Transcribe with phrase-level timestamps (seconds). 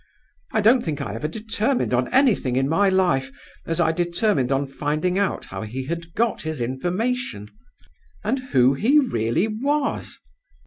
[0.51, 3.31] I don't think I ever determined on anything in my life
[3.67, 7.51] as I determined on finding out how he had got his information,
[8.23, 10.17] and who he really was.